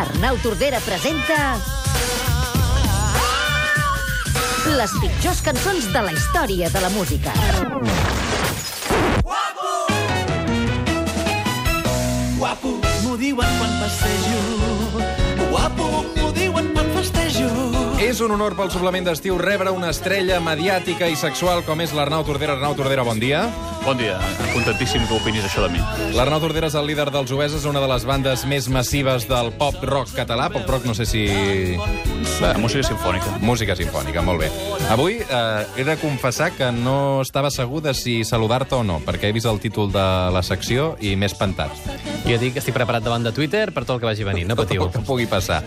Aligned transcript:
Arnau 0.00 0.38
Tordera 0.40 0.78
presenta... 0.80 1.58
Les 4.78 4.92
pitjors 5.02 5.42
cançons 5.44 5.90
de 5.92 6.02
la 6.06 6.14
història 6.16 6.70
de 6.72 6.80
la 6.80 6.88
música. 6.94 7.34
Guapo, 12.40 12.76
m'ho 13.04 13.16
diuen 13.20 13.58
quan 13.60 13.80
passejo. 13.82 15.19
És 18.10 18.18
un 18.18 18.32
honor 18.34 18.56
pel 18.58 18.72
suplement 18.74 19.04
d'estiu 19.06 19.36
rebre 19.38 19.70
una 19.70 19.92
estrella 19.94 20.40
mediàtica 20.42 21.06
i 21.06 21.14
sexual 21.14 21.60
com 21.62 21.78
és 21.78 21.92
l'Arnau 21.94 22.24
Tordera. 22.26 22.56
Arnau 22.56 22.74
Tordera, 22.74 23.04
bon 23.06 23.20
dia. 23.22 23.44
Bon 23.84 23.94
dia, 23.94 24.16
contentíssim 24.50 25.04
que 25.06 25.14
opinis 25.14 25.46
això 25.46 25.62
de 25.62 25.68
mi. 25.76 25.82
L'Arnau 26.16 26.40
Tordera 26.42 26.66
és 26.66 26.74
el 26.74 26.88
líder 26.90 27.06
dels 27.14 27.30
Oeses, 27.30 27.68
una 27.70 27.78
de 27.78 27.86
les 27.86 28.06
bandes 28.08 28.42
més 28.50 28.66
massives 28.66 29.28
del 29.30 29.52
pop-rock 29.60 30.10
català. 30.16 30.48
Pop-rock, 30.50 30.88
no 30.90 30.96
sé 30.98 31.06
si... 31.06 31.22
La 32.40 32.56
música 32.58 32.82
sinfònica. 32.88 33.36
Música 33.46 33.76
sinfònica, 33.78 34.24
molt 34.26 34.42
bé. 34.42 34.50
Avui 34.90 35.20
eh, 35.20 35.62
he 35.78 35.86
de 35.86 35.96
confessar 36.02 36.50
que 36.56 36.72
no 36.74 37.20
estava 37.22 37.52
segur 37.54 37.84
de 37.84 37.94
si 37.94 38.24
saludar-te 38.26 38.74
o 38.74 38.82
no, 38.82 38.98
perquè 39.06 39.30
he 39.30 39.36
vist 39.36 39.46
el 39.46 39.62
títol 39.62 39.92
de 39.94 40.08
la 40.34 40.42
secció 40.42 40.96
i 40.98 41.14
m'he 41.14 41.30
espantat. 41.30 41.78
Jo 42.26 42.42
dic 42.42 42.58
que 42.58 42.64
estic 42.64 42.74
preparat 42.74 43.06
davant 43.06 43.22
de 43.22 43.30
Twitter 43.36 43.68
per 43.70 43.84
tot 43.84 44.00
el 44.00 44.02
que 44.02 44.10
vagi 44.10 44.26
venint, 44.26 44.50
no 44.50 44.58
patiu. 44.58 44.82
El 44.88 44.94
que 44.98 45.06
pugui 45.06 45.30
passar. 45.30 45.62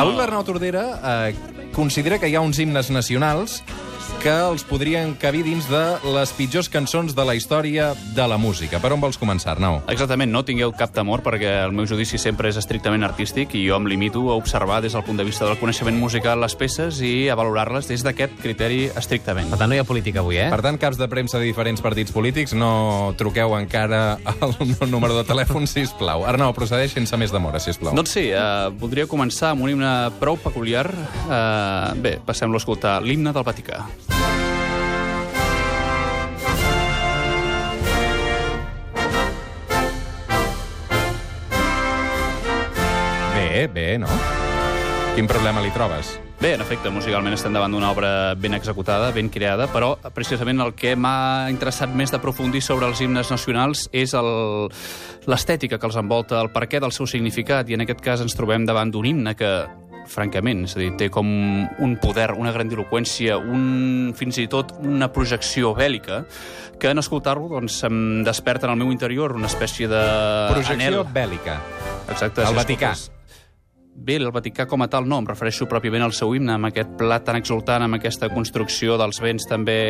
Avui 0.00 0.16
l'Arnau 0.18 0.42
Tordera 0.46 0.84
eh, 0.98 1.59
considera 1.74 2.18
que 2.18 2.28
hi 2.28 2.36
ha 2.36 2.42
uns 2.44 2.58
himnes 2.58 2.90
nacionals 2.90 3.62
que 4.20 4.32
els 4.32 4.62
podrien 4.68 5.14
cabir 5.16 5.40
dins 5.46 5.64
de 5.70 5.80
les 6.12 6.32
pitjors 6.36 6.68
cançons 6.68 7.14
de 7.16 7.24
la 7.24 7.32
història 7.38 7.90
de 8.14 8.26
la 8.28 8.36
música. 8.36 8.76
Per 8.82 8.90
on 8.92 9.00
vols 9.00 9.16
començar, 9.16 9.54
Arnau? 9.54 9.78
Exactament, 9.88 10.28
no 10.32 10.42
tingueu 10.44 10.74
cap 10.76 10.92
temor 10.92 11.22
perquè 11.24 11.54
el 11.64 11.72
meu 11.72 11.86
judici 11.88 12.20
sempre 12.20 12.50
és 12.52 12.58
estrictament 12.60 13.06
artístic 13.06 13.54
i 13.56 13.62
jo 13.64 13.78
em 13.80 13.88
limito 13.88 14.26
a 14.28 14.36
observar 14.36 14.82
des 14.84 14.92
del 14.92 15.04
punt 15.06 15.16
de 15.16 15.24
vista 15.24 15.48
del 15.48 15.56
coneixement 15.60 15.96
musical 15.96 16.40
les 16.44 16.56
peces 16.58 17.00
i 17.00 17.30
a 17.32 17.38
valorar-les 17.38 17.88
des 17.88 18.04
d'aquest 18.04 18.36
criteri 18.42 18.90
estrictament. 18.92 19.48
Per 19.48 19.60
tant, 19.62 19.72
no 19.72 19.78
hi 19.78 19.80
ha 19.80 19.88
política 19.88 20.20
avui, 20.20 20.36
eh? 20.36 20.50
Per 20.52 20.60
tant, 20.68 20.78
caps 20.80 21.00
de 21.00 21.08
premsa 21.08 21.40
de 21.40 21.48
diferents 21.48 21.80
partits 21.80 22.12
polítics, 22.12 22.52
no 22.52 23.14
truqueu 23.16 23.56
encara 23.56 24.18
al 24.36 24.54
meu 24.60 24.84
número 24.90 25.16
de 25.16 25.24
telèfon, 25.24 25.64
si 25.70 25.86
plau. 25.98 26.26
Arnau, 26.28 26.52
procedeix 26.56 26.92
sense 26.92 27.16
més 27.16 27.32
demora, 27.32 27.62
si 27.62 27.72
plau. 27.80 27.96
Doncs 27.96 28.16
sí, 28.18 28.28
eh, 28.36 28.68
voldria 28.76 29.08
començar 29.08 29.54
amb 29.54 29.64
un 29.64 29.72
himne 29.72 29.94
prou 30.20 30.36
peculiar. 30.36 30.90
Eh, 31.24 32.00
bé, 32.04 32.18
passem-lo 32.26 32.60
a 32.60 32.64
escoltar. 32.64 32.98
L'himne 33.00 33.32
del 33.32 33.46
Vaticà. 33.48 33.86
Bé, 43.50 43.66
bé, 43.66 43.98
no? 43.98 44.06
Quin 45.16 45.26
problema 45.26 45.58
li 45.60 45.72
trobes? 45.74 46.12
Bé, 46.40 46.54
en 46.54 46.62
efecte, 46.62 46.88
musicalment 46.94 47.34
estem 47.34 47.52
davant 47.52 47.72
d'una 47.74 47.90
obra 47.92 48.10
ben 48.38 48.54
executada, 48.56 49.10
ben 49.12 49.26
creada, 49.28 49.66
però 49.68 49.96
precisament 50.14 50.62
el 50.62 50.70
que 50.78 50.94
m'ha 50.96 51.50
interessat 51.52 51.90
més 51.92 52.14
d'aprofundir 52.14 52.62
sobre 52.64 52.86
els 52.88 53.02
himnes 53.02 53.28
nacionals 53.28 53.88
és 53.92 54.14
el- 54.14 54.70
l'estètica 55.26 55.78
que 55.82 55.86
els 55.90 55.98
envolta, 56.00 56.38
el 56.40 56.52
perquè 56.54 56.78
del 56.80 56.94
seu 56.96 57.06
significat, 57.10 57.68
i 57.68 57.74
en 57.74 57.82
aquest 57.84 58.00
cas 58.00 58.22
ens 58.24 58.38
trobem 58.38 58.64
davant 58.64 58.90
d'un 58.94 59.04
himne 59.10 59.34
que 59.36 59.50
francament, 60.06 60.64
és 60.64 60.76
a 60.76 60.80
dir, 60.80 60.94
té 60.96 61.10
com 61.10 61.26
un 61.26 61.96
poder, 62.00 62.30
una 62.32 62.52
grandiloquència, 62.54 63.36
un, 63.36 64.14
fins 64.16 64.38
i 64.38 64.46
tot 64.48 64.72
una 64.80 65.10
projecció 65.12 65.74
bèl·lica, 65.76 66.24
que 66.80 66.88
en 66.94 66.98
escoltar-lo 67.02 67.50
doncs, 67.50 67.82
em 67.84 68.22
desperta 68.24 68.66
en 68.66 68.72
el 68.78 68.78
meu 68.78 68.92
interior 68.94 69.34
una 69.36 69.46
espècie 69.50 69.86
de... 69.90 70.00
Projecció 70.54 70.74
anhel. 71.02 71.04
bèl·lica. 71.12 71.58
Exacte. 72.08 72.40
Al 72.46 72.54
si 72.54 72.62
Vaticà. 72.64 72.92
escoltes- 72.94 73.19
Bé, 74.00 74.16
el 74.16 74.30
Vaticà 74.32 74.64
com 74.64 74.80
a 74.80 74.88
tal 74.88 75.04
no, 75.08 75.18
em 75.20 75.26
refereixo 75.28 75.66
pròpiament 75.68 76.06
al 76.06 76.14
seu 76.16 76.32
himne, 76.32 76.54
amb 76.56 76.70
aquest 76.70 76.94
plat 76.96 77.24
tan 77.26 77.36
exultant, 77.36 77.84
amb 77.84 78.00
aquesta 78.00 78.30
construcció 78.32 78.96
dels 79.00 79.20
vents 79.20 79.48
també... 79.48 79.80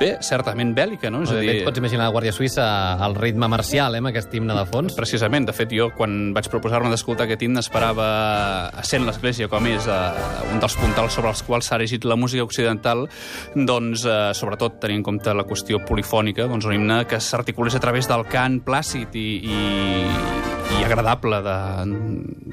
Bé, 0.00 0.16
certament 0.24 0.72
bèl·lica, 0.74 1.12
no? 1.12 1.20
És 1.22 1.30
a 1.30 1.36
dir, 1.38 1.50
et 1.52 1.66
pots 1.66 1.78
imaginar 1.78 2.08
la 2.08 2.14
Guàrdia 2.14 2.32
Suïssa 2.34 2.64
al 3.04 3.12
ritme 3.14 3.46
marcial, 3.46 3.94
eh, 3.94 4.00
amb 4.02 4.08
aquest 4.10 4.32
himne 4.34 4.56
de 4.56 4.64
fons. 4.66 4.96
Precisament, 4.98 5.46
de 5.46 5.54
fet, 5.54 5.70
jo 5.78 5.90
quan 5.94 6.32
vaig 6.34 6.48
proposar-me 6.50 6.90
d'escoltar 6.90 7.28
aquest 7.28 7.44
himne 7.46 7.62
esperava, 7.62 8.08
sent 8.88 9.06
l'Església 9.06 9.46
com 9.52 9.68
és 9.70 9.86
eh, 9.86 10.00
un 10.50 10.58
dels 10.64 10.78
puntals 10.80 11.20
sobre 11.20 11.30
els 11.30 11.44
quals 11.46 11.70
s'ha 11.70 11.78
erigit 11.78 12.08
la 12.08 12.18
música 12.18 12.42
occidental, 12.48 13.04
doncs, 13.54 14.08
eh, 14.08 14.32
sobretot 14.34 14.80
tenint 14.82 15.04
en 15.04 15.06
compte 15.12 15.36
la 15.38 15.46
qüestió 15.46 15.78
polifònica, 15.86 16.48
doncs 16.50 16.66
un 16.66 16.80
himne 16.80 17.04
que 17.06 17.22
s'articulés 17.22 17.78
a 17.78 17.84
través 17.84 18.10
del 18.10 18.26
cant 18.32 18.58
plàcid 18.66 19.14
i, 19.14 19.28
i, 19.44 19.60
i 20.78 20.84
agradable 20.84 21.40
de, 21.44 21.56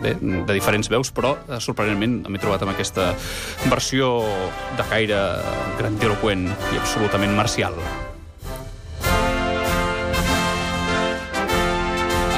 bé, 0.02 0.14
de 0.20 0.54
diferents 0.56 0.90
veus, 0.92 1.12
però 1.16 1.36
eh, 1.48 1.60
sorprenentment 1.64 2.22
m'he 2.28 2.42
trobat 2.42 2.66
amb 2.66 2.74
aquesta 2.74 3.14
versió 3.70 4.12
de 4.78 4.86
caire 4.92 5.20
grandiloquent 5.80 6.48
i 6.74 6.80
absolutament 6.80 7.36
marcial. 7.38 7.78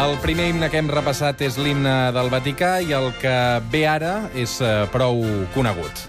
El 0.02 0.18
primer 0.24 0.50
himne 0.50 0.68
que 0.70 0.82
hem 0.82 0.90
repassat 0.92 1.42
és 1.46 1.58
l'himne 1.62 2.12
del 2.16 2.30
Vaticà 2.34 2.74
i 2.84 2.92
el 2.98 3.12
que 3.22 3.36
ve 3.72 3.86
ara 3.88 4.16
és 4.36 4.58
eh, 4.62 4.84
prou 4.94 5.24
conegut. 5.56 6.06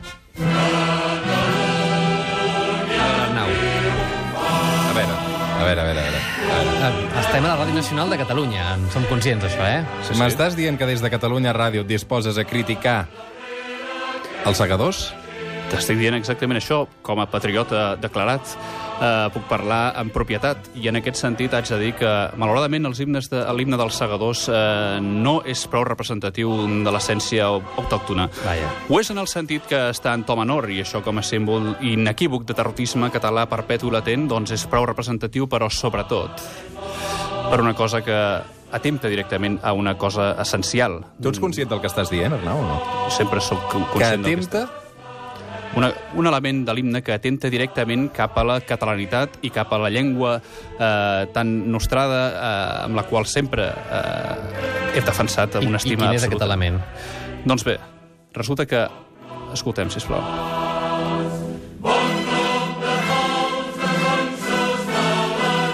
A 4.92 4.94
veure, 4.96 5.16
a 5.16 5.64
veure, 5.64 5.80
a 5.80 5.86
veure. 5.86 6.00
A 6.00 6.10
veure. 6.10 6.21
Estem 6.82 7.44
a 7.46 7.52
la 7.52 7.54
Ràdio 7.60 7.76
Nacional 7.76 8.08
de 8.10 8.16
Catalunya, 8.18 8.62
en 8.74 8.88
som 8.90 9.04
conscients 9.06 9.44
d'això, 9.44 9.62
eh? 9.62 9.84
Sí, 10.02 10.08
sí. 10.08 10.18
M'estàs 10.18 10.56
dient 10.58 10.74
que 10.74 10.88
des 10.88 10.98
de 10.98 11.10
Catalunya 11.12 11.52
Ràdio 11.54 11.84
et 11.84 11.86
disposes 11.86 12.40
a 12.40 12.42
criticar 12.42 13.04
els 14.50 14.58
segadors? 14.58 15.04
T'estic 15.70 16.00
dient 16.00 16.16
exactament 16.18 16.58
això. 16.58 16.80
Com 17.06 17.22
a 17.22 17.28
patriota 17.30 17.92
declarat, 18.02 18.56
eh, 19.02 19.28
puc 19.34 19.48
parlar 19.50 19.80
amb 19.98 20.14
propietat. 20.14 20.70
I 20.78 20.86
en 20.92 21.00
aquest 21.00 21.18
sentit 21.18 21.52
haig 21.58 21.66
de 21.68 21.78
dir 21.80 21.90
que, 21.98 22.12
malauradament, 22.38 22.86
els 22.86 23.00
himnes 23.02 23.28
de, 23.32 23.42
l'himne 23.58 23.76
dels 23.80 23.98
segadors 23.98 24.46
eh, 24.48 25.00
no 25.02 25.40
és 25.44 25.66
prou 25.66 25.84
representatiu 25.88 26.54
de 26.86 26.94
l'essència 26.94 27.50
autòctona. 27.50 28.28
Vaja. 28.46 28.70
Ho 28.88 29.00
és 29.02 29.10
en 29.10 29.18
el 29.18 29.26
sentit 29.30 29.66
que 29.68 29.82
està 29.90 30.14
en 30.14 30.22
to 30.28 30.36
menor, 30.38 30.70
i 30.70 30.80
això 30.86 31.02
com 31.02 31.18
a 31.18 31.26
símbol 31.26 31.72
inequívoc 31.82 32.46
de 32.46 32.54
terrorisme 32.54 33.10
català 33.10 33.48
perpetu 33.50 33.90
i 33.90 33.96
latent, 33.98 34.28
doncs 34.30 34.54
és 34.54 34.66
prou 34.70 34.86
representatiu, 34.86 35.48
però 35.50 35.68
sobretot 35.70 36.40
per 37.50 37.60
una 37.60 37.74
cosa 37.74 38.00
que 38.04 38.16
atempta 38.72 39.08
directament 39.12 39.58
a 39.62 39.74
una 39.76 39.98
cosa 40.00 40.30
essencial. 40.40 41.02
Tu 41.20 41.28
ets 41.28 41.40
conscient 41.42 41.68
del 41.68 41.82
que 41.82 41.90
estàs 41.90 42.08
dient, 42.08 42.32
Arnau, 42.32 42.62
o 42.62 42.68
no? 42.70 43.10
Sempre 43.12 43.42
sóc 43.44 43.66
Que 43.68 43.82
conscient 43.92 44.22
d'aquesta- 44.24 44.62
atempta... 44.62 44.81
una, 45.76 45.92
un 46.14 46.26
element 46.26 46.64
de 46.66 46.74
l'himne 46.76 47.02
que 47.02 47.14
atenta 47.14 47.50
directament 47.52 48.08
cap 48.14 48.36
a 48.38 48.44
la 48.44 48.58
catalanitat 48.60 49.38
i 49.42 49.50
cap 49.54 49.72
a 49.72 49.78
la 49.80 49.90
llengua 49.92 50.36
eh, 50.38 51.28
tan 51.32 51.54
nostrada 51.72 52.22
eh, 52.32 52.84
amb 52.88 52.98
la 52.98 53.06
qual 53.08 53.26
sempre 53.26 53.70
eh, 53.72 54.96
he 54.96 55.04
defensat 55.04 55.56
amb 55.56 55.64
I, 55.64 55.72
una 55.72 55.80
I 55.80 55.84
estima 55.84 56.10
quin 56.10 56.18
és 56.18 56.26
aquest 56.28 56.42
absoluta. 56.42 56.50
element? 56.50 56.82
Doncs 57.46 57.64
bé, 57.68 57.78
resulta 58.36 58.68
que... 58.68 58.86
Escoltem, 59.52 59.90
sisplau. 59.92 60.22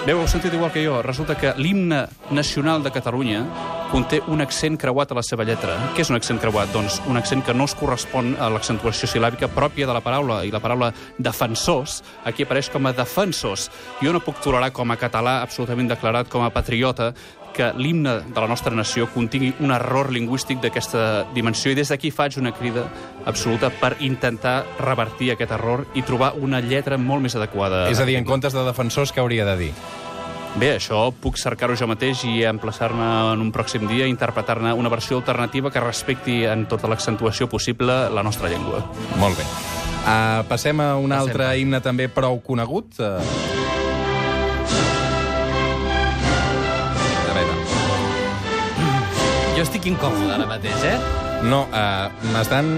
Bé, 0.08 0.14
ho 0.16 0.22
heu 0.22 0.26
sentit 0.26 0.54
igual 0.56 0.72
que 0.72 0.82
jo. 0.82 1.02
Resulta 1.04 1.36
que 1.38 1.52
l'himne 1.60 2.06
nacional 2.34 2.82
de 2.82 2.90
Catalunya 2.90 3.44
conté 3.88 4.20
un 4.28 4.42
accent 4.44 4.76
creuat 4.80 5.12
a 5.12 5.16
la 5.18 5.24
seva 5.24 5.46
lletra. 5.48 5.76
Què 5.96 6.04
és 6.04 6.10
un 6.12 6.18
accent 6.18 6.40
creuat? 6.42 6.70
Doncs 6.74 7.00
un 7.08 7.16
accent 7.20 7.42
que 7.44 7.54
no 7.56 7.66
es 7.68 7.74
correspon 7.78 8.34
a 8.40 8.50
l'accentuació 8.52 9.08
sil·làbica 9.10 9.48
pròpia 9.52 9.88
de 9.88 9.96
la 9.96 10.02
paraula, 10.04 10.42
i 10.44 10.52
la 10.52 10.60
paraula 10.60 10.92
defensors 11.18 12.02
aquí 12.28 12.44
apareix 12.44 12.70
com 12.72 12.86
a 12.86 12.94
defensors. 12.96 13.68
Jo 14.02 14.12
no 14.12 14.22
puc 14.24 14.42
tolerar 14.44 14.70
com 14.76 14.90
a 14.92 14.98
català 15.00 15.40
absolutament 15.42 15.90
declarat 15.90 16.28
com 16.32 16.44
a 16.44 16.52
patriota 16.54 17.12
que 17.58 17.72
l'himne 17.74 18.20
de 18.28 18.40
la 18.40 18.46
nostra 18.46 18.74
nació 18.76 19.08
contingui 19.10 19.54
un 19.64 19.72
error 19.74 20.12
lingüístic 20.14 20.60
d'aquesta 20.62 21.24
dimensió 21.34 21.72
i 21.72 21.78
des 21.78 21.90
d'aquí 21.90 22.12
faig 22.14 22.36
una 22.38 22.52
crida 22.54 22.84
absoluta 23.26 23.72
per 23.80 23.96
intentar 24.04 24.60
revertir 24.78 25.32
aquest 25.32 25.56
error 25.56 25.86
i 25.94 26.04
trobar 26.06 26.34
una 26.38 26.60
lletra 26.60 26.98
molt 26.98 27.24
més 27.24 27.34
adequada. 27.34 27.88
És 27.90 27.98
a 27.98 28.06
dir, 28.06 28.18
en 28.20 28.28
comptes 28.28 28.54
de 28.54 28.62
defensors, 28.68 29.10
què 29.10 29.24
hauria 29.24 29.48
de 29.48 29.56
dir? 29.64 29.72
Bé, 30.56 30.72
això 30.78 31.10
puc 31.12 31.36
cercar-ho 31.38 31.76
jo 31.78 31.86
mateix 31.86 32.24
i 32.26 32.42
emplaçar-me 32.48 33.08
en 33.34 33.42
un 33.44 33.52
pròxim 33.54 33.84
dia 33.86 34.06
a 34.06 34.10
interpretar-ne 34.10 34.72
una 34.74 34.88
versió 34.88 35.18
alternativa 35.20 35.70
que 35.70 35.80
respecti 35.84 36.44
en 36.48 36.66
tota 36.66 36.88
l'accentuació 36.88 37.48
possible 37.48 38.08
la 38.10 38.22
nostra 38.22 38.48
llengua. 38.48 38.80
Molt 39.20 39.38
bé. 39.38 39.44
Uh, 39.98 40.42
passem 40.48 40.80
a 40.80 40.96
un 40.96 41.10
Passem. 41.12 41.28
altre 41.28 41.50
himne 41.60 41.80
també 41.84 42.08
prou 42.08 42.40
conegut. 42.40 42.96
Uh... 42.98 43.20
A 47.28 47.36
veure, 47.36 47.54
Jo 49.58 49.62
estic 49.66 49.86
incòmode 49.90 50.32
ara 50.38 50.46
mateix, 50.48 50.84
eh? 50.86 50.98
no, 51.46 51.66
uh, 51.70 52.30
m'estan 52.32 52.70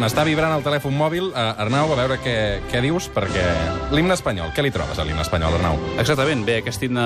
m'està 0.00 0.24
vibrant 0.26 0.54
el 0.56 0.64
telèfon 0.64 0.94
mòbil. 0.96 1.30
Uh, 1.32 1.62
Arnau, 1.62 1.92
a 1.92 1.98
veure 1.98 2.18
què, 2.22 2.36
què 2.70 2.82
dius, 2.84 3.08
perquè 3.12 3.44
l'himne 3.92 4.16
espanyol, 4.16 4.52
què 4.56 4.64
li 4.64 4.72
trobes 4.74 4.98
a 4.98 5.06
l'himne 5.06 5.24
espanyol, 5.24 5.58
Arnau? 5.58 5.78
Exactament, 6.02 6.44
bé, 6.48 6.58
aquest 6.62 6.86
himne 6.86 7.04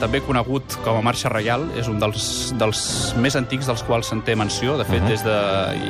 també 0.00 0.22
conegut 0.26 0.78
com 0.84 1.00
a 1.00 1.04
Marxa 1.04 1.32
Reial 1.32 1.66
és 1.80 1.88
un 1.90 2.00
dels, 2.02 2.30
dels 2.60 2.84
més 3.20 3.36
antics 3.40 3.70
dels 3.70 3.84
quals 3.88 4.12
se'n 4.12 4.24
té 4.26 4.36
menció, 4.38 4.76
de 4.80 4.86
fet, 4.88 5.00
uh 5.00 5.06
-huh. 5.06 5.12
des 5.12 5.24
de... 5.24 5.36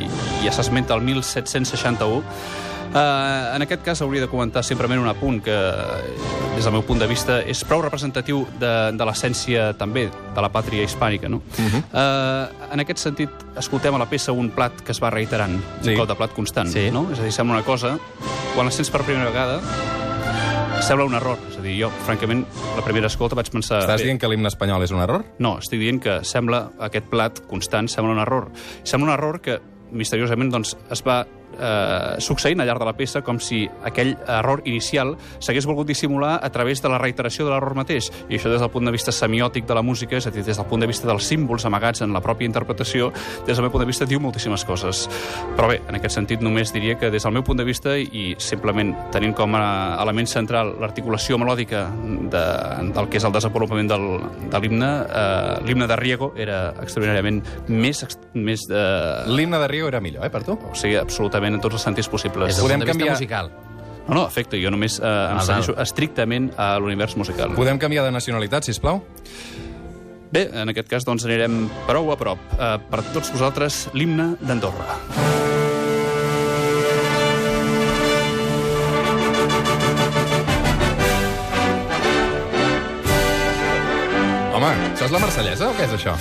i, 0.00 0.08
ja 0.44 0.52
s'esmenta 0.52 0.94
el 0.94 1.02
1761. 1.02 2.22
Uh, 2.90 3.54
en 3.54 3.62
aquest 3.62 3.84
cas 3.86 4.00
hauria 4.02 4.24
de 4.24 4.28
comentar 4.28 4.64
simplement 4.66 4.98
un 4.98 5.06
apunt 5.06 5.38
que, 5.46 5.54
des 6.56 6.64
del 6.64 6.74
meu 6.74 6.82
punt 6.82 6.98
de 6.98 7.06
vista, 7.06 7.38
és 7.46 7.62
prou 7.62 7.84
representatiu 7.84 8.42
de, 8.58 8.72
de 8.98 9.06
l'essència 9.06 9.68
també 9.78 10.08
de 10.10 10.42
la 10.42 10.50
pàtria 10.50 10.82
hispànica. 10.82 11.30
No? 11.30 11.38
Uh 11.38 11.68
-huh. 11.70 11.82
uh, 11.94 12.72
en 12.72 12.80
aquest 12.80 12.98
sentit, 12.98 13.30
escoltem 13.56 13.94
a 13.94 13.98
la 13.98 14.10
peça 14.10 14.32
un 14.32 14.50
plat 14.50 14.72
que 14.82 14.92
es 14.92 15.00
va 15.02 15.10
reiterant, 15.10 15.60
sí. 15.82 15.90
un 15.90 15.98
cop 15.98 16.08
de 16.08 16.16
plat 16.16 16.32
constant. 16.34 16.68
Sí. 16.68 16.90
No? 16.90 17.06
És 17.12 17.20
a 17.20 17.22
dir, 17.22 17.32
sembla 17.32 17.56
una 17.56 17.64
cosa, 17.64 17.98
quan 18.54 18.66
la 18.66 18.72
sents 18.72 18.90
per 18.90 19.02
primera 19.02 19.30
vegada, 19.30 19.60
sembla 20.82 21.04
un 21.06 21.14
error. 21.14 21.38
És 21.50 21.58
a 21.58 21.62
dir, 21.62 21.82
jo, 21.82 21.90
francament, 22.06 22.44
la 22.76 22.82
primera 22.82 23.06
escolta 23.06 23.36
vaig 23.36 23.50
pensar... 23.50 23.80
Estàs 23.80 24.00
bé, 24.00 24.04
dient 24.04 24.18
que 24.18 24.28
l'himne 24.28 24.48
espanyol 24.48 24.82
és 24.82 24.90
un 24.90 25.00
error? 25.00 25.24
no, 25.38 25.58
estic 25.58 25.78
dient 25.78 26.00
que 26.00 26.24
sembla, 26.24 26.70
aquest 26.80 27.06
plat 27.06 27.40
constant 27.46 27.88
sembla 27.88 28.12
un 28.12 28.18
error. 28.18 28.50
Sembla 28.82 29.12
un 29.12 29.14
error 29.18 29.40
que 29.40 29.60
misteriosament 29.92 30.50
doncs, 30.50 30.76
es 30.90 31.02
va 31.06 31.26
eh, 31.58 32.20
succeint 32.20 32.60
al 32.60 32.68
llarg 32.68 32.82
de 32.82 32.88
la 32.88 32.96
peça 32.96 33.22
com 33.26 33.40
si 33.42 33.64
aquell 33.86 34.14
error 34.26 34.62
inicial 34.64 35.16
s'hagués 35.38 35.66
volgut 35.68 35.88
dissimular 35.88 36.38
a 36.42 36.50
través 36.50 36.82
de 36.82 36.88
la 36.92 36.98
reiteració 36.98 37.46
de 37.46 37.54
l'error 37.54 37.74
mateix. 37.78 38.10
I 38.28 38.38
això 38.38 38.52
des 38.52 38.60
del 38.60 38.70
punt 38.70 38.86
de 38.86 38.94
vista 38.94 39.12
semiòtic 39.12 39.66
de 39.66 39.76
la 39.76 39.82
música, 39.82 40.16
és 40.16 40.26
a 40.26 40.34
dir, 40.34 40.44
des 40.44 40.56
del 40.56 40.66
punt 40.66 40.80
de 40.84 40.88
vista 40.90 41.08
dels 41.08 41.26
símbols 41.26 41.66
amagats 41.66 42.02
en 42.02 42.12
la 42.12 42.22
pròpia 42.24 42.46
interpretació, 42.48 43.10
des 43.46 43.56
del 43.56 43.66
meu 43.66 43.72
punt 43.72 43.84
de 43.84 43.90
vista 43.90 44.06
diu 44.06 44.20
moltíssimes 44.20 44.64
coses. 44.64 45.06
Però 45.56 45.68
bé, 45.70 45.80
en 45.88 45.98
aquest 45.98 46.18
sentit 46.18 46.42
només 46.44 46.72
diria 46.74 46.96
que 46.98 47.10
des 47.10 47.22
del 47.22 47.34
meu 47.34 47.44
punt 47.46 47.58
de 47.58 47.66
vista 47.66 47.96
i 47.98 48.34
simplement 48.38 48.94
tenint 49.12 49.34
com 49.36 49.54
a 49.58 49.96
element 50.02 50.28
central 50.30 50.74
l'articulació 50.80 51.38
melòdica 51.40 51.86
de, 52.32 52.44
del 52.94 53.10
que 53.10 53.20
és 53.20 53.26
el 53.26 53.34
desenvolupament 53.34 53.90
del, 53.90 54.06
de 54.50 54.60
l'himne, 54.62 54.90
eh, 55.04 55.56
l'himne 55.66 55.88
de 55.90 55.96
Riego 55.96 56.32
era 56.36 56.60
extraordinàriament 56.82 57.42
més, 57.68 58.04
més 58.34 58.66
de... 58.70 58.84
L'himne 59.30 59.60
de 59.62 59.68
Rio 59.70 59.88
era 59.88 60.00
millor, 60.00 60.26
eh, 60.26 60.32
per 60.32 60.44
tu? 60.46 60.56
O 60.70 60.74
sigui, 60.78 60.96
absolutament 61.00 61.39
en 61.48 61.60
tots 61.60 61.74
els 61.74 61.82
sentits 61.82 62.08
possibles. 62.08 62.46
Des 62.48 62.56
del 62.56 62.64
Podem 62.64 62.80
punt 62.80 62.86
de 62.86 62.92
vista 62.92 62.98
canviar- 62.98 63.16
musical. 63.16 63.50
No, 64.08 64.14
no, 64.14 64.26
efecte, 64.26 64.58
jo 64.62 64.70
només 64.70 64.98
eh, 64.98 65.04
em 65.06 65.36
Val, 65.36 65.46
segueixo 65.46 65.74
val. 65.74 65.82
estrictament 65.82 66.50
a 66.56 66.78
l'univers 66.78 67.16
musical. 67.16 67.54
Podem 67.54 67.78
canviar 67.78 68.04
de 68.04 68.10
nacionalitat, 68.12 68.64
si 68.64 68.72
plau? 68.80 69.02
Bé, 70.32 70.48
en 70.54 70.68
aquest 70.68 70.88
cas 70.88 71.04
doncs 71.04 71.24
anirem 71.24 71.68
prou 71.86 72.10
a 72.12 72.16
prop. 72.16 72.38
Eh, 72.58 72.78
per 72.90 73.02
tots 73.14 73.30
vosaltres, 73.32 73.88
l'himne 73.94 74.36
d'Andorra. 74.40 74.98
Home, 84.54 84.70
això 84.92 85.06
és 85.06 85.14
la 85.14 85.20
marsellesa 85.22 85.70
o 85.70 85.76
què 85.78 85.86
és 85.86 85.94
això? 85.96 86.14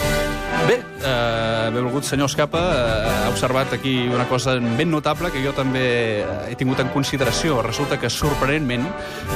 Bé, 0.68 0.75
eh, 1.06 1.69
benvolgut 1.74 2.04
senyor 2.04 2.30
Escapa, 2.30 2.60
eh, 2.60 3.25
ha 3.25 3.30
observat 3.30 3.74
aquí 3.74 4.07
una 4.07 4.28
cosa 4.28 4.56
ben 4.60 4.92
notable 4.92 5.31
que 5.31 5.42
jo 5.44 5.54
també 5.54 5.84
eh, 6.22 6.25
he 6.51 6.56
tingut 6.56 6.80
en 6.81 6.90
consideració. 6.94 7.62
Resulta 7.66 8.00
que, 8.00 8.10
sorprenentment, 8.10 8.86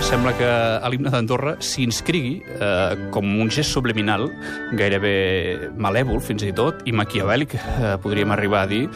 sembla 0.02 0.34
que 0.38 0.48
a 0.48 0.90
l'himne 0.90 1.14
d'Andorra 1.14 1.56
s'inscrigui 1.62 2.36
eh, 2.44 3.10
com 3.14 3.30
un 3.42 3.50
gest 3.54 3.74
subliminal, 3.74 4.28
gairebé 4.74 5.72
malèvol 5.78 6.22
fins 6.22 6.46
i 6.46 6.52
tot, 6.54 6.84
i 6.86 6.94
maquiavèlic, 6.94 7.56
eh, 7.56 7.96
podríem 8.04 8.34
arribar 8.34 8.66
a 8.66 8.70
dir, 8.70 8.88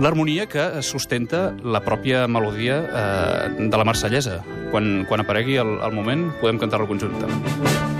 l'harmonia 0.00 0.46
que 0.48 0.82
sustenta 0.82 1.50
la 1.64 1.82
pròpia 1.84 2.26
melodia 2.28 2.80
eh, 2.84 3.68
de 3.68 3.76
la 3.76 3.84
marsellesa. 3.84 4.40
Quan, 4.70 5.04
quan 5.08 5.24
aparegui 5.24 5.60
el, 5.60 5.78
el 5.80 5.96
moment, 5.96 6.30
podem 6.40 6.60
cantar-lo 6.60 6.88
conjuntament. 6.88 7.95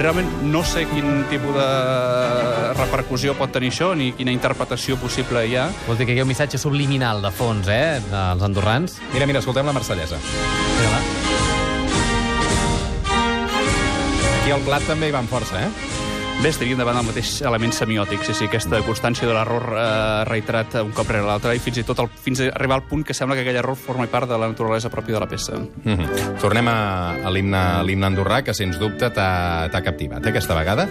Realment 0.00 0.28
no 0.48 0.62
sé 0.64 0.86
quin 0.88 1.24
tipus 1.28 1.56
de 1.56 1.64
repercussió 2.78 3.34
pot 3.36 3.50
tenir 3.52 3.72
això, 3.72 3.90
ni 3.98 4.12
quina 4.16 4.32
interpretació 4.32 4.96
possible 5.00 5.42
hi 5.48 5.56
ha. 5.58 5.66
Vol 5.88 5.98
dir 5.98 6.06
que 6.08 6.14
hi 6.14 6.22
ha 6.22 6.26
un 6.26 6.30
missatge 6.30 6.60
subliminal 6.60 7.20
de 7.24 7.32
fons, 7.34 7.68
eh, 7.68 8.00
dels 8.06 8.46
andorrans. 8.46 9.00
Mira, 9.12 9.26
mira, 9.26 9.42
escoltem 9.42 9.66
la 9.66 9.74
marsellesa. 9.76 10.20
Va. 10.80 11.00
Aquí 14.40 14.54
al 14.54 14.62
plat 14.64 14.86
també 14.88 15.10
hi 15.10 15.16
van 15.18 15.28
força, 15.28 15.66
eh? 15.66 15.99
Bé, 16.40 16.48
estaríem 16.48 16.78
davant 16.80 16.96
del 16.96 17.04
mateix 17.04 17.42
element 17.44 17.74
semiòtic, 17.76 18.22
sí, 18.24 18.32
sí, 18.32 18.46
aquesta 18.48 18.78
constància 18.86 19.26
de 19.28 19.34
l'error 19.36 19.74
eh, 19.76 19.82
reiterat 20.24 20.78
un 20.80 20.94
cop 20.96 21.10
rere 21.12 21.26
l'altre, 21.28 21.52
i 21.52 21.60
fins 21.60 21.82
i 21.82 21.84
tot 21.84 21.98
el, 22.00 22.06
fins 22.24 22.40
a 22.40 22.46
arribar 22.54 22.78
al 22.78 22.86
punt 22.88 23.02
que 23.04 23.12
sembla 23.12 23.36
que 23.36 23.42
aquell 23.44 23.58
error 23.60 23.76
forma 23.76 24.06
part 24.08 24.24
de 24.30 24.38
la 24.40 24.48
naturalesa 24.48 24.88
pròpia 24.88 25.18
de 25.18 25.20
la 25.20 25.28
peça. 25.28 25.58
Mm 25.58 25.98
-hmm. 25.98 26.38
Tornem 26.40 26.68
a, 26.68 26.78
a 27.28 27.30
l'himne 27.30 28.06
andorrà, 28.06 28.40
que 28.42 28.54
sens 28.54 28.78
dubte 28.78 29.10
t'ha 29.10 29.68
t'ha 29.70 29.82
captivat, 29.82 30.24
eh, 30.24 30.30
aquesta 30.30 30.54
vegada. 30.54 30.88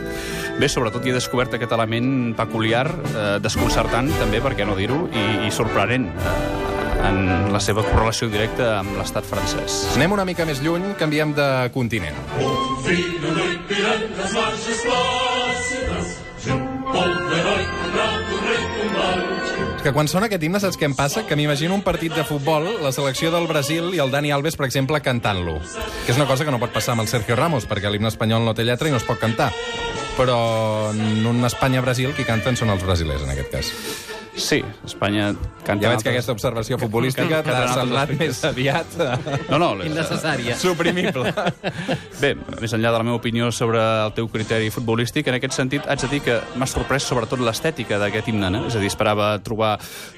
Bé, 0.60 0.70
sobretot 0.70 1.04
hi 1.06 1.10
he 1.10 1.14
descobert 1.14 1.52
aquest 1.54 1.72
element 1.72 2.36
peculiar, 2.36 2.88
eh, 2.88 3.40
desconcertant 3.42 4.08
també, 4.20 4.42
per 4.42 4.56
què 4.56 4.66
no 4.68 4.76
dir-ho, 4.76 5.10
i, 5.12 5.48
i 5.48 5.52
sorprenent 5.52 6.06
eh, 6.06 7.08
en 7.08 7.52
la 7.52 7.60
seva 7.60 7.82
correlació 7.82 8.30
directa 8.30 8.80
amb 8.80 8.98
l'estat 9.00 9.26
francès. 9.26 9.96
Anem 9.96 10.12
una 10.12 10.26
mica 10.26 10.46
més 10.46 10.62
lluny, 10.62 10.94
canviem 11.00 11.34
de 11.34 11.70
continent. 11.74 12.16
És 19.80 19.84
que 19.86 19.94
quan 19.96 20.10
sona 20.12 20.28
aquest 20.28 20.44
himne, 20.44 20.60
saps 20.60 20.76
què 20.76 20.90
em 20.90 20.96
passa? 20.98 21.22
Que 21.24 21.38
m'imagino 21.40 21.72
un 21.78 21.86
partit 21.86 22.12
de 22.12 22.26
futbol, 22.28 22.68
la 22.84 22.92
selecció 22.92 23.32
del 23.32 23.48
Brasil 23.48 23.94
i 23.96 24.02
el 24.04 24.12
Dani 24.12 24.34
Alves, 24.36 24.58
per 24.60 24.68
exemple, 24.68 25.00
cantant-lo. 25.00 25.56
Que 26.04 26.12
és 26.12 26.20
una 26.20 26.28
cosa 26.28 26.44
que 26.44 26.52
no 26.52 26.60
pot 26.60 26.76
passar 26.76 26.98
amb 26.98 27.06
el 27.06 27.12
Sergio 27.12 27.38
Ramos, 27.40 27.64
perquè 27.70 27.88
l'himne 27.88 28.12
espanyol 28.12 28.44
no 28.44 28.54
té 28.58 28.68
lletra 28.68 28.92
i 28.92 28.92
no 28.92 29.00
es 29.00 29.08
pot 29.08 29.24
cantar. 29.24 29.54
Però 30.20 30.40
en 30.92 31.24
un 31.32 31.48
Espanya-Brasil, 31.48 32.12
qui 32.18 32.28
canten 32.28 32.60
són 32.60 32.76
els 32.76 32.84
brasilers, 32.84 33.24
en 33.24 33.32
aquest 33.38 33.56
cas. 33.56 34.19
Sí, 34.40 34.64
Espanya 34.88 35.34
canta... 35.68 35.84
Ja 35.84 35.92
veig 35.94 36.04
que 36.04 36.12
aquesta 36.14 36.34
observació 36.34 36.78
futbolística 36.82 37.42
t'ha 37.46 37.66
semblat 37.76 38.14
més 38.18 38.40
aviat 38.48 38.96
eh, 39.04 39.18
No, 39.52 39.60
no, 39.60 39.70
Innecessària. 39.86 40.56
suprimible. 40.60 41.34
Bé, 42.24 42.34
més 42.62 42.74
enllà 42.76 42.94
de 42.94 42.98
la 42.98 43.04
meva 43.06 43.18
opinió 43.20 43.52
sobre 43.56 43.82
el 43.82 44.14
teu 44.18 44.30
criteri 44.32 44.72
futbolístic, 44.74 45.28
en 45.30 45.38
aquest 45.38 45.58
sentit 45.58 45.88
haig 45.90 46.02
de 46.06 46.10
dir 46.14 46.22
que 46.26 46.40
m'ha 46.60 46.68
sorprès 46.70 47.06
sobretot 47.10 47.42
l'estètica 47.44 48.00
d'aquest 48.02 48.32
himne. 48.32 48.50
No? 48.54 48.64
És 48.70 48.78
a 48.80 48.82
dir, 48.82 48.90
esperava 48.92 49.32
trobar 49.44 49.76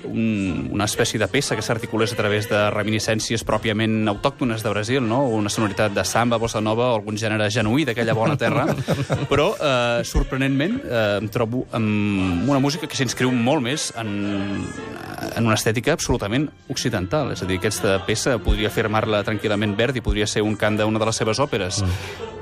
un, 0.07 0.69
una 0.71 0.88
espècie 0.89 1.19
de 1.21 1.27
peça 1.31 1.57
que 1.57 1.65
s'articulés 1.65 2.13
a 2.13 2.19
través 2.19 2.47
de 2.51 2.62
reminiscències 2.74 3.44
pròpiament 3.47 4.07
autòctones 4.13 4.63
de 4.63 4.74
Brasil, 4.74 5.01
no? 5.03 5.24
una 5.34 5.50
sonoritat 5.51 5.95
de 5.98 6.05
samba, 6.07 6.39
bossa 6.41 6.62
nova 6.62 6.91
o 6.91 7.00
algun 7.00 7.17
gènere 7.19 7.50
genuí 7.53 7.86
d'aquella 7.88 8.15
bona 8.17 8.38
terra, 8.39 8.67
però 9.31 9.51
eh, 9.57 10.05
sorprenentment 10.07 10.79
eh, 10.86 11.01
em 11.22 11.29
trobo 11.34 11.65
amb 11.75 12.50
una 12.50 12.62
música 12.63 12.88
que 12.89 12.98
s'inscriu 12.98 13.31
molt 13.34 13.63
més 13.65 13.89
en, 14.00 14.11
en 15.36 15.46
una 15.46 15.56
estètica 15.56 15.94
absolutament 15.94 16.50
occidental. 16.70 17.32
És 17.36 17.44
a 17.44 17.48
dir, 17.50 17.60
aquesta 17.62 18.00
peça 18.08 18.38
podria 18.44 18.72
afirmar-la 18.72 19.24
tranquil·lament 19.27 19.77
Verdi, 19.77 20.03
podria 20.03 20.27
ser 20.27 20.44
un 20.46 20.58
cant 20.60 20.80
d'una 20.80 21.01
de 21.01 21.10
les 21.10 21.22
seves 21.24 21.41
òperes. 21.44 21.82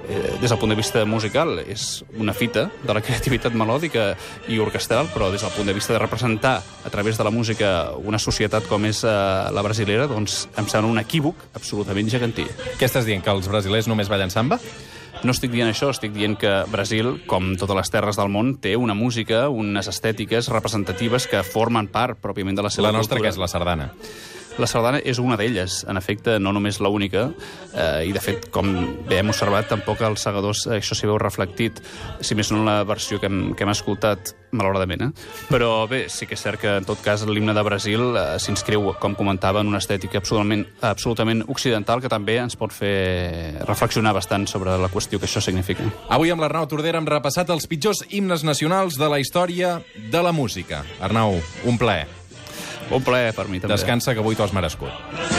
Eh, 0.09 0.37
des 0.41 0.49
del 0.49 0.57
punt 0.57 0.71
de 0.73 0.77
vista 0.77 1.03
musical, 1.05 1.59
és 1.59 2.03
una 2.17 2.33
fita 2.33 2.65
de 2.81 2.93
la 2.93 3.01
creativitat 3.05 3.53
melòdica 3.53 4.15
i 4.49 4.57
orquestral, 4.57 5.11
però 5.13 5.29
des 5.29 5.45
del 5.45 5.53
punt 5.53 5.69
de 5.69 5.75
vista 5.77 5.93
de 5.93 6.01
representar 6.01 6.55
a 6.63 6.89
través 6.89 7.17
de 7.17 7.27
la 7.27 7.29
música 7.29 7.91
una 8.01 8.17
societat 8.17 8.65
com 8.67 8.87
és 8.89 9.03
eh, 9.03 9.11
la 9.53 9.65
brasilera, 9.65 10.07
doncs 10.09 10.47
em 10.57 10.65
sembla 10.65 10.89
un 10.89 11.03
equívoc 11.03 11.51
absolutament 11.53 12.09
gegantí. 12.09 12.47
Què 12.79 12.89
estàs 12.89 13.05
dient, 13.05 13.21
que 13.21 13.35
els 13.35 13.51
brasilers 13.51 13.91
només 13.91 14.09
ballen 14.09 14.33
samba? 14.33 14.57
No 15.19 15.33
estic 15.35 15.51
dient 15.51 15.67
això, 15.67 15.89
estic 15.91 16.13
dient 16.15 16.37
que 16.39 16.51
Brasil, 16.71 17.17
com 17.27 17.51
totes 17.59 17.75
les 17.75 17.91
terres 17.91 18.15
del 18.19 18.29
món, 18.31 18.53
té 18.63 18.77
una 18.79 18.95
música, 18.95 19.49
unes 19.51 19.89
estètiques 19.91 20.47
representatives 20.47 21.27
que 21.27 21.43
formen 21.43 21.89
part 21.91 22.21
pròpiament 22.23 22.55
de 22.55 22.63
la 22.63 22.71
seva 22.71 22.87
La 22.87 22.95
nostra, 22.95 23.17
cultura. 23.17 23.27
que 23.27 23.35
és 23.35 23.41
la 23.41 23.49
sardana. 23.51 23.89
La 24.57 24.67
sardana 24.67 24.99
és 25.05 25.19
una 25.21 25.37
d'elles, 25.39 25.83
en 25.87 25.97
efecte, 25.99 26.39
no 26.41 26.51
només 26.55 26.79
la 26.81 26.89
única, 26.89 27.29
eh, 27.73 28.07
i 28.09 28.11
de 28.15 28.21
fet, 28.23 28.49
com 28.51 28.71
bé 29.07 29.19
hem 29.21 29.31
observat, 29.31 29.69
tampoc 29.69 30.01
als 30.03 30.25
segadors 30.25 30.65
eh, 30.67 30.79
això 30.79 30.97
s'hi 30.97 31.07
veu 31.07 31.19
reflectit, 31.21 31.79
si 32.21 32.35
més 32.35 32.51
no 32.51 32.59
en 32.59 32.67
la 32.67 32.83
versió 32.87 33.21
que 33.21 33.29
hem, 33.29 33.53
que 33.55 33.63
hem 33.63 33.71
escoltat, 33.71 34.33
malauradament, 34.51 35.05
eh? 35.05 35.27
Però 35.51 35.85
bé, 35.89 36.01
sí 36.09 36.25
que 36.27 36.35
és 36.35 36.43
cert 36.43 36.59
que 36.61 36.75
en 36.81 36.87
tot 36.87 37.01
cas 37.05 37.23
l'himne 37.29 37.53
de 37.55 37.63
Brasil 37.65 38.05
eh, 38.09 38.25
s'inscriu, 38.41 38.89
com 38.99 39.15
comentava, 39.15 39.61
en 39.61 39.71
una 39.71 39.81
estètica 39.83 40.19
absolutament, 40.19 40.65
absolutament 40.81 41.45
occidental 41.47 42.01
que 42.03 42.11
també 42.11 42.39
ens 42.41 42.57
pot 42.59 42.73
fer 42.75 43.61
reflexionar 43.67 44.15
bastant 44.17 44.47
sobre 44.49 44.77
la 44.81 44.91
qüestió 44.91 45.21
que 45.21 45.29
això 45.29 45.43
significa. 45.43 45.87
Avui 46.09 46.33
amb 46.33 46.43
l'Arnau 46.43 46.67
Tordera 46.69 46.99
hem 46.99 47.09
repassat 47.09 47.51
els 47.53 47.69
pitjors 47.69 48.03
himnes 48.09 48.43
nacionals 48.47 48.99
de 48.99 49.11
la 49.11 49.21
història 49.21 49.77
de 50.11 50.23
la 50.25 50.33
música. 50.35 50.83
Arnau, 50.99 51.37
un 51.69 51.77
plaer. 51.77 52.18
Bon 52.89 53.03
plaer 53.05 53.33
per 53.37 53.47
mi, 53.47 53.61
també. 53.61 53.75
Descansa, 53.75 54.15
que 54.17 54.23
avui 54.23 54.35
t'ho 54.37 54.47
has 54.47 54.55
merescut. 54.55 55.38